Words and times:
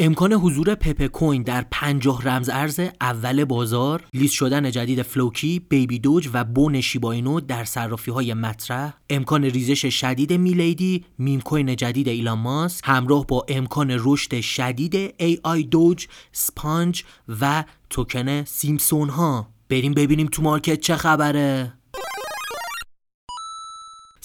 امکان 0.00 0.32
حضور 0.32 0.74
پپه 0.74 1.08
کوین 1.08 1.42
در 1.42 1.64
50 1.70 2.22
رمز 2.22 2.48
ارز 2.52 2.80
اول 3.00 3.44
بازار 3.44 4.04
لیست 4.14 4.34
شدن 4.34 4.70
جدید 4.70 5.02
فلوکی 5.02 5.58
بیبی 5.68 5.98
دوج 5.98 6.30
و 6.32 6.44
بون 6.44 6.80
شیباینو 6.80 7.40
در 7.40 7.64
صرافی 7.64 8.10
های 8.10 8.34
مطرح. 8.34 8.92
امکان 9.10 9.44
ریزش 9.44 9.86
شدید 9.86 10.32
میلیدی 10.32 11.04
میم 11.18 11.40
کوین 11.40 11.76
جدید 11.76 12.08
ایلان 12.08 12.38
ماسک. 12.38 12.84
همراه 12.86 13.26
با 13.26 13.46
امکان 13.48 13.96
رشد 13.98 14.40
شدید 14.40 15.14
ای 15.18 15.38
آی 15.42 15.62
دوج 15.62 16.06
سپانج 16.32 17.04
و 17.40 17.64
توکن 17.90 18.44
سیمسون 18.44 19.08
ها 19.08 19.48
بریم 19.68 19.94
ببینیم 19.94 20.26
تو 20.26 20.42
مارکت 20.42 20.80
چه 20.80 20.96
خبره. 20.96 21.77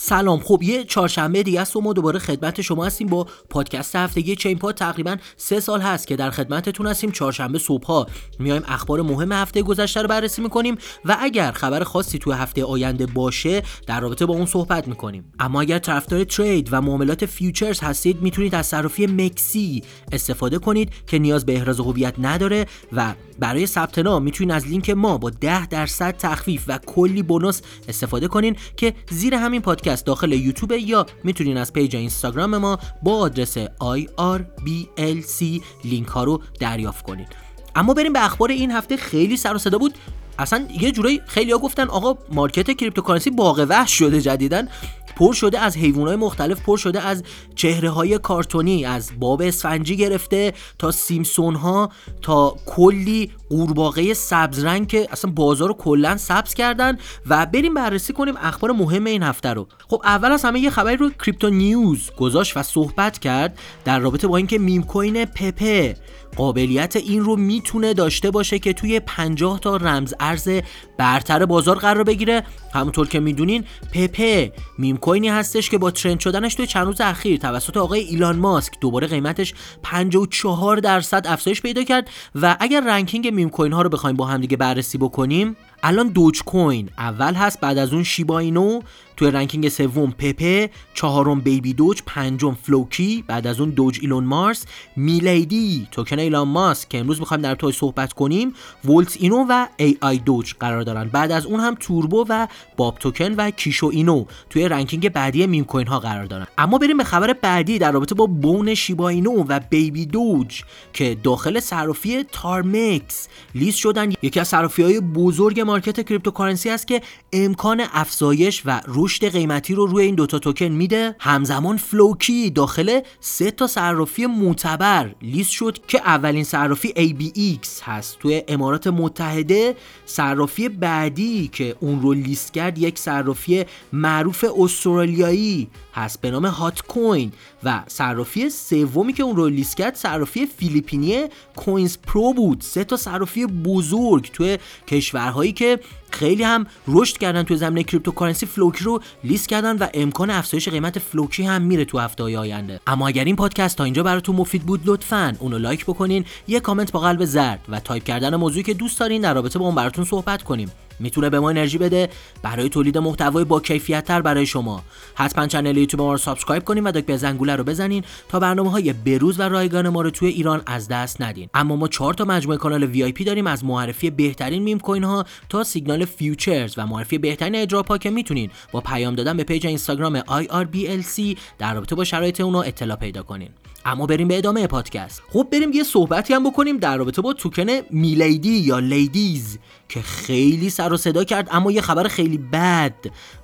سلام. 0.05 0.39
خب 0.39 0.63
یه 0.63 0.83
چهارشنبه 0.83 1.43
دیگه 1.43 1.61
است 1.61 1.75
و 1.75 1.81
ما 1.81 1.93
دوباره 1.93 2.19
خدمت 2.19 2.61
شما 2.61 2.85
هستیم 2.85 3.07
با 3.07 3.27
پادکست 3.49 3.95
هفتگی 3.95 4.35
چین 4.35 4.59
پاد. 4.59 4.75
تقریبا 4.75 5.17
سه 5.37 5.59
سال 5.59 5.81
هست 5.81 6.07
که 6.07 6.15
در 6.15 6.31
خدمتتون 6.31 6.87
هستیم. 6.87 7.11
چهارشنبه 7.11 7.59
صبح 7.59 7.87
ها 7.87 8.07
میایم 8.39 8.61
اخبار 8.67 9.01
مهم 9.01 9.31
هفته 9.31 9.61
گذشته 9.61 10.01
رو 10.01 10.07
بررسی 10.07 10.41
می‌کنیم 10.41 10.77
و 11.05 11.17
اگر 11.19 11.51
خبر 11.51 11.83
خاصی 11.83 12.19
توی 12.19 12.33
هفته 12.33 12.63
آینده 12.63 13.05
باشه 13.05 13.63
در 13.87 13.99
رابطه 13.99 14.25
با 14.25 14.33
اون 14.33 14.45
صحبت 14.45 14.87
می‌کنیم. 14.87 15.31
اما 15.39 15.61
اگر 15.61 15.79
طرفدار 15.79 16.23
trade 16.23 16.69
و 16.71 16.81
معاملات 16.81 17.25
futures 17.25 17.79
هستید 17.79 18.21
می‌تونید 18.21 18.55
از 18.55 18.65
صرافی 18.67 19.07
مکسی 19.07 19.83
استفاده 20.11 20.59
کنید 20.59 20.91
که 21.07 21.19
نیاز 21.19 21.45
به 21.45 21.55
احراز 21.55 21.79
هویت 21.79 22.13
نداره 22.17 22.65
و 22.91 23.13
برای 23.39 23.67
ثبت 23.67 23.99
نام 23.99 24.23
می‌تونید 24.23 24.53
از 24.53 24.67
لینک 24.67 24.89
ما 24.89 25.17
با 25.17 25.29
10 25.29 25.67
درصد 25.67 26.17
تخفیف 26.17 26.63
و 26.67 26.79
کلی 26.85 27.23
bonus 27.23 27.61
استفاده 27.87 28.27
کنین 28.27 28.55
که 28.77 28.93
زیر 29.09 29.35
همین 29.35 29.61
پادکست 29.61 29.92
داخل 30.01 30.31
یوتیوب 30.31 30.71
یا 30.71 31.05
می‌تونین 31.23 31.57
از 31.57 31.73
پیج 31.73 31.95
اینستاگرام 31.95 32.57
ما 32.57 32.79
با 33.03 33.17
آدرس 33.17 33.57
IRBLC 33.67 35.61
لینک 35.83 36.07
ها 36.07 36.23
رو 36.23 36.41
دریافت 36.59 37.05
کنید 37.05 37.27
اما 37.75 37.93
بریم 37.93 38.13
به 38.13 38.25
اخبار 38.25 38.51
این 38.51 38.71
هفته 38.71 38.97
خیلی 38.97 39.37
سر 39.37 39.55
و 39.55 39.57
صدا 39.57 39.77
بود. 39.77 39.93
اصلا 40.39 40.67
یه 40.81 40.91
جوریایی 40.91 41.21
ها 41.51 41.57
گفتن 41.57 41.87
آقا 41.87 42.17
market 42.31 42.77
cryptocurrency 42.77 43.29
باغ 43.29 43.65
وحش 43.69 43.91
شده 43.91 44.21
جدیداً 44.21 44.67
پر 45.15 45.33
شده 45.33 45.59
از 45.59 45.77
حیوانات 45.77 46.19
مختلف 46.19 46.61
پر 46.61 46.77
شده 46.77 47.01
از 47.01 47.23
چهره 47.55 47.89
های 47.89 48.17
کارتونی 48.17 48.85
از 48.85 49.11
باب 49.19 49.41
اسفنجی 49.41 49.97
گرفته 49.97 50.53
تا 50.79 50.91
سیمسون 50.91 51.55
ها 51.55 51.89
تا 52.21 52.55
کلی 52.65 53.31
قورباغه 53.53 54.13
سبز 54.13 54.63
رنگ 54.63 54.87
که 54.87 55.07
اصلا 55.11 55.31
بازار 55.31 55.67
رو 55.67 55.73
کلا 55.73 56.17
سبز 56.17 56.53
کردن 56.53 56.97
و 57.27 57.45
بریم 57.45 57.73
بررسی 57.73 58.13
کنیم 58.13 58.33
اخبار 58.37 58.71
مهم 58.71 59.05
این 59.05 59.23
هفته 59.23 59.49
رو. 59.49 59.67
خب 59.87 60.01
اول 60.03 60.31
از 60.31 60.45
همه 60.45 60.59
یه 60.59 60.69
خبری 60.69 60.97
رو 60.97 61.09
کریپتو 61.09 61.49
نیوز 61.49 62.11
گذاشت 62.17 62.57
و 62.57 62.63
صحبت 62.63 63.19
کرد 63.19 63.59
در 63.85 63.99
رابطه 63.99 64.27
با 64.27 64.37
اینکه 64.37 64.59
meme 64.59 64.83
coin 64.83 65.25
پپه 65.25 65.95
قابلیت 66.35 66.95
این 66.95 67.23
رو 67.23 67.35
می‌تونه 67.35 67.93
داشته 67.93 68.31
باشه 68.31 68.59
که 68.59 68.73
توی 68.73 68.99
50 68.99 69.59
تا 69.59 69.77
رمز 69.77 70.13
ارز 70.19 70.49
برتر 70.97 71.45
بازار 71.45 71.77
قرار 71.77 72.03
بگیره. 72.03 72.43
همونطور 72.73 73.07
که 73.07 73.19
می‌دونین 73.19 73.63
پپه 73.93 74.51
meme 74.77 74.97
coin 74.97 75.23
ی 75.23 75.29
هستش 75.29 75.69
که 75.69 75.77
با 75.77 75.91
trend 75.91 76.19
شدنش 76.19 76.55
توی 76.55 76.67
چند 76.67 76.85
روز 76.85 77.01
اخیر 77.01 77.39
توسط 77.39 77.77
آقای 77.77 77.99
ایلان 77.99 78.39
ماسک 78.39 78.73
دوباره 78.81 79.07
قیمتش 79.07 79.53
54 79.83 80.77
درصد 80.77 81.27
افزایش 81.27 81.61
پیدا 81.61 81.83
کرد 81.83 82.09
و 82.35 82.57
اگر 82.59 82.81
ranking 82.81 83.33
coin 83.49 83.73
ها 83.73 83.81
رو 83.81 83.89
بخوایم 83.89 84.15
با 84.15 84.25
هم 84.25 84.41
دیگه 84.41 84.57
بررسی 84.57 84.97
بکنیم. 84.97 85.55
الان 85.85 86.07
دوج 86.07 86.43
کوین 86.43 86.89
اول 86.97 87.33
هست 87.33 87.59
بعد 87.59 87.77
از 87.77 87.93
اون 87.93 88.03
شیباینو 88.03 88.81
توی 89.17 89.31
ranking 89.31 89.69
سوم 89.69 90.11
پپه 90.11 90.69
چهارم 90.93 91.39
بیبی 91.39 91.73
دوج 91.73 92.01
پنجم 92.05 92.57
فلوکی 92.63 93.23
بعد 93.27 93.47
از 93.47 93.59
اون 93.59 93.69
دوج 93.69 93.99
ایلون 94.01 94.23
مارس 94.23 94.65
میلیدی 94.95 95.87
توکن 95.91 96.19
ایلان 96.19 96.47
ماسک. 96.47 96.89
که 96.89 96.99
امروز 96.99 97.19
می‌خوایم 97.19 97.41
در 97.41 97.55
توی 97.55 97.71
صحبت 97.71 98.13
کنیم. 98.13 98.53
ولت 98.85 99.17
اینو 99.19 99.45
و 99.49 99.67
ای 99.77 99.97
آی 100.01 100.17
دوج 100.17 100.53
قرار 100.59 100.83
دارن. 100.83 101.09
بعد 101.09 101.31
از 101.31 101.45
اون 101.45 101.59
هم 101.59 101.75
توربو 101.79 102.25
و 102.29 102.47
باب 102.77 102.97
توکن 102.99 103.35
و 103.35 103.51
کیشو 103.51 103.87
اینو 103.87 104.25
توی 104.49 104.69
ranking 104.69 105.09
بعدی 105.09 105.45
meme 105.45 105.63
coin 105.63 105.87
ها 105.87 105.99
قرار 105.99 106.25
دارن. 106.25 106.47
اما 106.57 106.77
بریم 106.77 106.97
به 106.97 107.03
خبر 107.03 107.33
بعدی 107.33 107.79
در 107.79 107.91
رابطه 107.91 108.15
با 108.15 108.25
بون 108.25 108.73
شیبا 108.73 109.09
اینو 109.09 109.45
و 109.47 109.59
بیبی 109.69 110.05
دوج 110.05 110.63
که 110.93 111.17
داخل 111.23 111.59
صرافی 111.59 112.23
تارمکس 112.23 113.27
لیست 113.55 113.77
شدن. 113.77 114.11
یکی 114.21 114.39
از 114.39 114.47
صرافی 114.47 114.83
های 114.83 114.99
بزرگ 114.99 115.59
market 115.73 116.05
cryptocurrency 116.05 116.69
است 116.69 116.87
که 116.87 117.01
امکان 117.33 117.83
افزایش 117.93 118.61
و 118.65 118.81
رشد 118.87 119.31
قیمتی 119.31 119.75
رو 119.75 119.85
روی 119.85 120.05
این 120.05 120.15
دوتا 120.15 120.39
توکن 120.39 120.65
میده. 120.65 121.15
همزمان 121.19 121.77
فلوکی 121.77 122.49
داخل 122.49 122.99
سه 123.19 123.51
تا 123.51 123.67
صرافی 123.67 124.25
معتبر 124.25 125.15
لیست 125.21 125.51
شد 125.51 125.85
که 125.87 125.99
اولین 125.99 126.43
صرافی 126.43 126.89
ABX 126.89 127.67
هست. 127.83 128.19
توی 128.19 128.43
امارات 128.47 128.87
متحده 128.87 129.75
صرافی 130.05 130.69
بعدی 130.69 131.47
که 131.47 131.75
اون 131.79 132.01
رو 132.01 132.13
لیست 132.13 132.53
کرد 132.53 132.77
یک 132.77 132.99
صرافی 132.99 133.65
معروف 133.93 134.45
استرالیایی 134.57 135.67
هست 135.93 136.21
به 136.21 136.31
نام 136.31 136.45
هات 136.45 136.81
کوین 136.81 137.31
و 137.63 137.83
صرافی 137.87 138.49
سومی 138.49 139.13
که 139.13 139.23
اون 139.23 139.35
رو 139.35 139.49
لیست 139.49 139.77
کرد 139.77 139.95
صرافی 139.95 140.45
فیلیپینی 140.45 141.23
کوینز 141.55 141.97
پرو 141.97 142.33
بود. 142.33 142.61
سه 142.61 142.83
تا 142.83 142.97
صرافی 142.97 143.45
بزرگ 143.45 144.29
توی 144.33 144.57
کشورهایی 144.87 145.51
که 145.51 145.62
خیلی 146.11 146.43
هم 146.43 146.67
رشد 146.87 147.17
کردن 147.17 147.43
توی 147.43 147.57
زمینه 147.57 147.83
cryptocurrency 147.83 148.45
فلوکی 148.45 148.83
رو 148.83 149.01
لیست 149.23 149.49
کردن 149.49 149.77
و 149.77 149.87
امکان 149.93 150.29
افزایش 150.29 150.69
قیمت 150.69 150.99
فلوکی 150.99 151.43
هم 151.43 151.61
میره 151.61 151.85
تو 151.85 151.99
هفته 151.99 152.23
های 152.23 152.35
آینده. 152.35 152.79
اما 152.87 153.07
اگر 153.07 153.23
این 153.23 153.35
پادکست 153.35 153.77
تا 153.77 153.83
اینجا 153.83 154.03
براتون 154.03 154.35
مفید 154.35 154.63
بود 154.63 154.81
لطفا 154.85 155.35
اونو 155.39 155.57
لایک 155.57 155.85
بکنین 155.85 156.25
یه 156.47 156.59
کامنت 156.59 156.91
با 156.91 156.99
قلب 156.99 157.25
زرد 157.25 157.59
و 157.69 157.79
تایپ 157.79 158.03
کردن 158.03 158.35
موضوعی 158.35 158.63
که 158.63 158.73
دوست 158.73 158.99
دارین 158.99 159.21
در 159.21 159.33
رابطه 159.33 159.59
با 159.59 159.65
اون 159.65 159.75
براتون 159.75 160.05
صحبت 160.05 160.43
کنیم. 160.43 160.71
می‌تونه 160.99 161.29
به 161.29 161.39
ما 161.39 161.49
انرژی 161.49 161.77
بده 161.77 162.09
برای 162.41 162.69
تولید 162.69 162.97
محتوای 162.97 163.43
با 163.43 163.59
کیفیت 163.59 164.03
تر 164.05 164.21
برای 164.21 164.45
شما. 164.45 164.83
حتما 165.15 165.47
کانال 165.47 165.77
یوتیوب 165.77 166.01
ما 166.01 166.11
رو 166.11 166.17
subscribe 166.17 166.63
کنین 166.63 166.83
و 166.83 166.91
دکمه 166.91 167.17
زنگوله 167.17 167.55
رو 167.55 167.63
بزنین 167.63 168.03
تا 168.29 168.39
برنامه 168.39 168.71
های 168.71 168.93
بروز 168.93 169.39
و 169.39 169.43
رایگان 169.43 169.89
ما 169.89 170.01
رو 170.01 170.09
توی 170.09 170.29
ایران 170.29 170.61
از 170.65 170.87
دست 170.87 171.21
ندین. 171.21 171.49
اما 171.53 171.75
ما 171.75 171.87
چهار 171.87 172.13
تا 172.13 172.25
مجموعه 172.25 172.57
کانال 172.57 172.83
VIP 172.83 173.11
داریم 173.11 173.47
از 173.47 173.65
معرفی 173.65 174.09
بهترین 174.09 174.63
meme 174.63 174.79
coin 174.79 175.03
ها 175.03 175.25
تا 175.49 175.63
سیگنال 175.63 176.05
futures 176.05 176.73
و 176.77 176.87
معرفی 176.87 177.17
بهترین 177.17 177.55
airdrop 177.55 177.87
ها 177.87 177.97
که 177.97 178.09
می‌تونین. 178.09 178.49
با 178.71 178.81
پیام 178.81 179.15
دادن 179.15 179.37
به 179.37 179.43
پیج 179.43 179.67
اینستاگرام 179.67 180.19
IRBLC 180.19 181.37
در 181.57 181.73
رابطه 181.73 181.95
با 181.95 182.03
شرایط 182.03 182.41
اونها 182.41 182.61
اطلاع 182.61 182.97
پیدا 182.97 183.23
کنین. 183.23 183.49
اما 183.85 184.05
بریم 184.05 184.27
به 184.27 184.37
ادامه 184.37 184.67
پادکست. 184.67 185.21
خب 185.33 185.47
بریم 185.51 185.71
یه 185.71 185.83
صحبتی 185.83 186.33
هم 186.33 186.49
بکنیم 186.49 186.77
در 186.77 186.97
رابطه 186.97 187.21
با 187.21 187.33
توکن 187.33 187.67
میلیدی 187.89 188.57
یا 188.57 188.79
لیدیز 188.79 189.59
که 189.89 190.01
خیلی 190.01 190.69
سر 190.69 190.93
و 190.93 190.97
صدا 190.97 191.23
کرد 191.23 191.47
اما 191.51 191.71
یه 191.71 191.81
خبر 191.81 192.07
خیلی 192.07 192.37
بد 192.37 192.95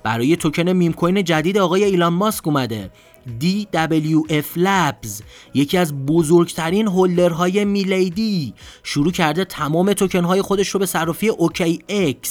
برای 0.02 0.36
توکن 0.36 0.68
meme 0.68 0.92
coin 0.92 1.24
جدید 1.24 1.58
آقای 1.58 1.84
ایلان 1.84 2.12
ماسک 2.12 2.46
اومده. 2.46 2.90
DWF 3.40 4.58
Labs 4.58 5.22
یکی 5.54 5.78
از 5.78 6.06
بزرگترین 6.06 6.86
holder 6.86 7.44
های 7.44 7.64
میلیدی 7.64 8.54
شروع 8.82 9.12
کرده 9.12 9.44
تمام 9.44 9.92
توکن 9.92 10.24
های 10.24 10.42
خودش 10.42 10.68
رو 10.68 10.80
به 10.80 10.86
صرافی 10.86 11.30
OKX 11.30 12.28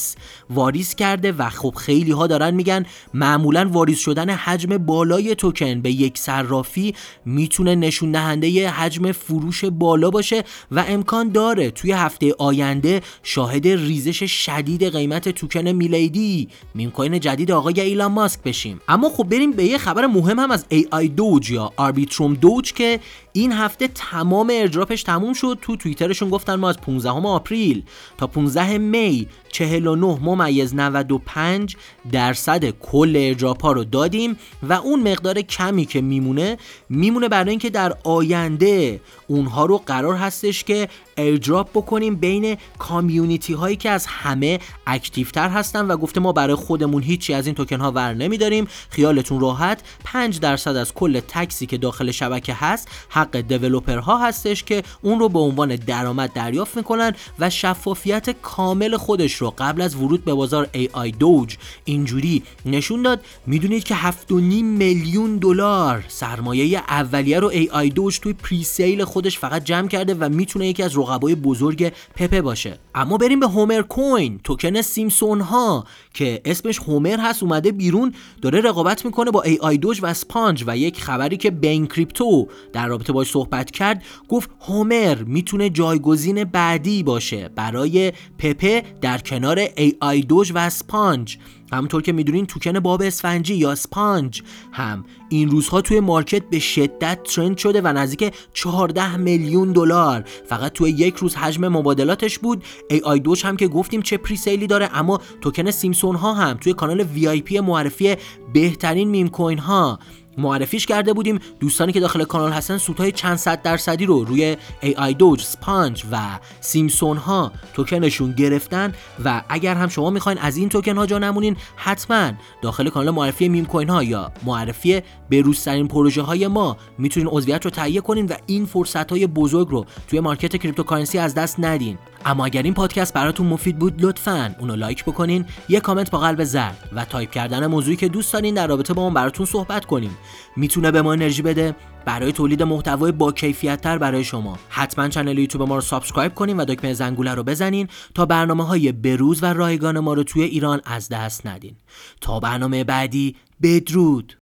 واریز 0.50 0.95
کرده 0.95 1.31
و 1.31 1.50
خب 1.50 1.73
خیلی 1.77 2.11
ها 2.11 2.27
دارن 2.27 2.53
میگن 2.53 2.85
معمولا 3.13 3.69
واریز 3.72 3.97
شدن 3.97 4.29
حجم 4.29 4.77
بالای 4.77 5.35
توکن 5.35 5.81
به 5.81 5.91
یک 5.91 6.17
صرافی 6.17 6.95
می‌تونه 7.25 7.75
نشون 7.75 8.11
دهنده 8.11 8.69
حجم 8.69 9.11
فروش 9.11 9.66
بالا 9.66 10.09
باشه 10.09 10.44
و 10.71 10.85
امکان 10.88 11.29
داره 11.29 11.71
توی 11.71 11.91
هفته 11.91 12.35
آینده 12.39 13.01
شاهد 13.23 13.67
ریزش 13.67 14.23
شدید 14.23 14.83
قیمت 14.83 15.29
توکن 15.29 15.67
میلیدی 15.67 16.47
meme 16.75 16.91
coin 16.91 17.19
جدید 17.19 17.51
آقای 17.51 17.79
ایلان 17.81 18.11
ماسک 18.11 18.44
بشیم. 18.44 18.81
اما 18.88 19.09
خب 19.09 19.23
بریم 19.23 19.51
به 19.51 19.63
یه 19.63 19.77
خبر 19.77 20.06
مهم 20.06 20.39
هم 20.39 20.51
از 20.51 20.66
AI 20.79 21.07
دوج 21.07 21.51
یا 21.51 21.72
آربیتروم 21.78 22.34
دوج 22.34 22.73
که 22.73 23.00
این 23.34 23.51
هفته 23.51 23.88
تمام 23.88 24.51
airdrop 24.53 24.92
ش 24.92 25.03
تموم 25.03 25.34
شد. 25.34 25.57
تو 25.62 25.75
توییترشون 25.75 26.30
گفتن 26.30 26.56
ما 26.56 26.69
از 26.69 26.77
15 26.81 27.09
آپریل 27.09 27.83
تا 28.18 28.27
15 28.27 28.77
می 28.77 29.27
49 29.51 30.18
ممیز 30.21 30.75
95 30.75 31.75
درصد 32.12 32.69
کل 32.69 33.15
airdrop 33.19 33.62
ها 33.62 33.71
رو 33.71 33.83
دادیم 33.83 34.38
و 34.63 34.74
اون 34.74 35.12
مقدار 35.12 35.42
کمی 35.42 35.86
که 35.86 36.01
میمونه 36.01 36.57
میمونه 36.89 37.30
برای 37.30 37.50
اینکه 37.50 37.69
در 37.69 37.94
آینده 38.03 39.01
اونها 39.27 39.65
رو 39.65 39.77
قرار 39.77 40.15
هستش 40.15 40.63
که 40.63 40.89
airdrop 41.18 41.69
بکنیم 41.69 42.15
بین 42.15 42.57
community 42.80 43.53
هایی 43.53 43.75
که 43.75 43.89
از 43.89 44.06
همه 44.06 44.59
active 44.88 45.34
تر 45.34 45.50
هستن 45.50 45.86
و 45.86 45.98
گفته 45.98 46.19
ما 46.19 46.31
برای 46.31 46.56
خودمون 46.56 47.03
هیچی 47.03 47.33
از 47.33 47.45
این 47.45 47.56
توکن 47.56 47.80
ها 47.80 47.92
ور 47.92 48.13
نمیداریم. 48.13 48.68
خیالتون 48.89 49.39
راحت. 49.39 49.83
5 50.03 50.39
درصد 50.39 50.75
از 50.75 50.94
کل 50.94 51.19
tax 51.19 51.54
ی 51.54 51.65
که 51.65 51.77
داخل 51.77 52.12
شبکه 52.12 52.53
هست 52.53 52.88
حق 53.19 53.38
دیولوپرها 53.38 54.18
هستش 54.18 54.63
که 54.63 54.83
اون 55.01 55.19
رو 55.19 55.30
به 55.30 55.39
عنوان 55.39 55.75
درآمد 55.75 56.33
دریافت 56.33 56.77
می‌کنن 56.77 57.13
و 57.39 57.50
شفافیت 57.50 58.42
کامل 58.42 58.98
خودش 58.98 59.33
رو 59.33 59.54
قبل 59.57 59.81
از 59.81 59.95
ورود 59.95 60.25
به 60.25 60.33
بازار 60.33 60.69
AI 60.74 61.18
دوج 61.19 61.57
اینجوری 61.86 62.44
نشون 62.66 63.01
داد. 63.01 63.21
می‌دونید 63.48 63.83
که 63.83 63.95
7.5 63.95 64.31
میلیون 64.63 65.38
دلار 65.38 66.06
سرمایه 66.07 66.80
اولیه 66.80 67.39
رو 67.39 67.51
AI 67.51 67.94
دوج 67.94 68.19
توی 68.19 68.33
پری 68.33 68.63
سیل 68.63 69.04
خودش 69.04 69.39
فقط 69.39 69.63
جمع 69.63 69.88
کرده 69.88 70.13
و 70.13 70.30
می‌تونه 70.30 70.68
یکی 70.68 70.83
از 70.83 70.98
رقبای 70.98 71.36
بزرگ 71.36 71.94
پپه 72.15 72.42
باشه. 72.42 72.80
اما 72.95 73.18
بریم 73.18 73.39
به 73.39 73.48
هومر 73.48 73.81
کوین 73.81 74.39
توکن 74.44 74.81
سیمسون 74.81 75.42
ها 75.42 75.86
که 76.13 76.42
اسمش 76.45 76.80
هومر 76.80 77.19
هست 77.19 77.44
اومده 77.44 77.72
بیرون 77.72 78.13
داره 78.42 78.62
رقابت 78.62 79.06
می‌کنه 79.06 79.31
با 79.31 79.44
AI 79.44 79.77
دوج 79.77 80.00
و 80.01 80.13
سپانج 80.13 80.63
و 80.68 80.77
یک 80.77 81.01
خبری 81.01 81.38
که 81.38 81.51
بین 81.51 81.88
کریپتو 81.88 82.48
در 82.74 82.88
رابطه 82.88 83.08
باش 83.13 83.31
صحبت 83.31 83.71
کرد 83.71 84.03
گفت 84.29 84.50
هومر 84.61 85.23
می‌تونه 85.23 85.69
جایگزین 85.69 86.44
بعدی 86.44 87.03
باشه 87.03 87.50
برای 87.56 88.13
پپه 88.38 88.83
در 89.01 89.17
کنار 89.17 89.65
AI 89.65 90.25
دوج 90.27 90.51
و 90.56 90.69
سپانج 90.69 91.38
همونطور 91.73 92.01
که 92.01 92.11
می‌دونین 92.11 92.45
توکن 92.45 92.79
باب 92.79 93.01
اسفنجی 93.01 93.56
یا 93.56 93.75
سپانج 93.75 94.41
هم 94.71 95.06
این 95.29 95.50
روزها 95.50 95.81
توی 95.81 96.00
market 96.00 96.50
به 96.50 96.59
شدت 96.59 97.23
trend 97.24 97.57
شده 97.57 97.81
و 97.81 97.88
نزدیک 97.88 98.33
14 98.53 99.17
میلیون 99.17 99.71
دلار. 99.71 100.23
فقط 100.45 100.71
توی 100.71 100.91
یک 100.91 101.15
روز 101.15 101.35
حجم 101.35 101.67
مبادلاتش 101.67 102.39
بود. 102.39 102.63
ای 102.89 103.00
آی 103.00 103.19
دوج 103.19 103.45
هم 103.45 103.57
که 103.57 103.67
گفتیم 103.67 104.01
چه 104.01 104.17
پتانسیلی 104.18 104.68
داره 104.67 104.89
اما 104.94 105.21
توکن 105.41 105.71
سیمسون 105.71 106.15
ها 106.15 106.33
هم 106.33 106.57
توی 106.57 106.73
کانال 106.73 107.01
VIP 107.01 107.59
معرفی 107.59 108.15
بهترین 108.53 109.09
meme 109.09 109.27
coin 109.27 109.59
ها 109.59 110.00
معرفیش 110.37 110.85
کرده 110.85 111.13
بودیم 111.13 111.39
دوستانی 111.59 111.91
که 111.93 111.99
داخل 111.99 112.23
کانال 112.23 112.51
هستن 112.51 112.77
سودهای 112.77 113.11
چند 113.11 113.37
صد 113.37 113.61
درصدی 113.61 114.05
رو 114.05 114.23
روی 114.23 114.57
AI 114.83 115.15
دوج، 115.17 115.41
سپانج 115.41 116.03
و 116.11 116.39
سیمسون 116.61 117.17
ها 117.17 117.51
توکنشون 117.73 118.31
گرفتن 118.31 118.93
و 119.25 119.41
اگر 119.49 119.75
هم 119.75 119.87
شما 119.87 120.09
می‌خواین 120.09 120.37
از 120.37 120.57
این 120.57 120.69
توکن 120.69 120.97
ها 120.97 121.05
جا 121.05 121.17
نمونین 121.17 121.57
حتما 121.75 122.31
داخل 122.61 122.89
کانال 122.89 123.13
معرفی 123.13 123.49
meme 123.50 123.65
coin 123.65 123.89
ها 123.89 124.03
یا 124.03 124.31
معرفی 124.45 125.01
بروزترین 125.31 125.87
پروژه 125.87 126.21
های 126.21 126.47
ما 126.47 126.77
می‌تونین 126.97 127.29
عضویت 127.31 127.65
رو 127.65 127.71
تهیه 127.71 128.01
کنین 128.01 128.25
و 128.25 128.33
این 128.45 128.65
فرصت 128.65 129.11
های 129.11 129.27
بزرگ 129.27 129.67
رو 129.69 129.85
توی 130.07 130.19
market 130.19 130.57
cryptocurrency 130.57 131.18
از 131.17 131.35
دست 131.35 131.59
ندین. 131.59 131.97
اما 132.25 132.45
اگر 132.45 132.63
این 132.63 132.74
پادکست 132.74 133.13
براتون 133.13 133.48
مفید 133.48 133.80
بود 133.80 134.06
لطفا 134.06 134.56
اونو 134.60 134.75
لایک 134.75 135.06
بکنین 135.06 135.45
یه 135.69 135.80
کامنت 135.80 136.12
با 136.12 136.18
قلب 136.19 136.44
زرد 136.44 136.89
و 136.94 137.06
تایپ 137.06 137.31
کردن 137.31 137.68
موضوعی 137.68 137.98
که 137.98 138.07
دوست 138.07 138.33
دارین 138.33 138.54
در 138.54 138.68
رابطه 138.68 138.94
با 138.94 139.01
اون 139.01 139.13
براتون 139.13 139.45
صحبت 139.45 139.86
کنیم. 139.86 140.18
می‌تونه 140.56 140.92
به 140.92 141.01
ما 141.01 141.13
انرژی 141.13 141.42
بده. 141.42 141.75
برای 142.06 142.31
تولید 142.31 142.63
محتوای 142.63 143.12
با 143.12 143.31
کیفیت 143.31 143.81
تر 143.81 143.98
برای 143.98 144.24
شما. 144.24 144.60
حتما 144.69 145.10
کانال 145.10 145.39
یوتیوب 145.39 145.68
ما 145.68 145.75
رو 145.75 145.81
subscribe 145.81 146.36
کنین 146.36 146.57
و 146.57 146.66
دکمه 146.66 146.94
زنگوله 146.94 147.33
رو 147.33 147.44
بزنین 147.44 147.88
تا 148.16 148.25
برنامه 148.25 148.65
های 148.65 148.92
بروز 148.92 149.44
و 149.44 149.45
رایگان 149.45 150.00
ما 150.00 150.13
رو 150.13 150.24
توی 150.24 150.44
ایران 150.44 150.81
از 150.86 151.10
دست 151.10 151.48
ندین. 151.48 151.75
تا 152.22 152.39
برنامه 152.39 152.83
بعدی 152.83 153.36
بدرود! 153.62 154.38